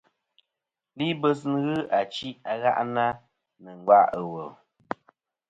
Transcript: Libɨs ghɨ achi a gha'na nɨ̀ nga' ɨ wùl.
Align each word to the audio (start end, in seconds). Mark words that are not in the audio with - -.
Libɨs 0.97 1.39
ghɨ 1.63 1.75
achi 1.99 2.29
a 2.51 2.53
gha'na 2.61 3.05
nɨ̀ 3.61 3.73
nga' 3.81 4.01
ɨ 4.17 4.19
wùl. 4.31 4.49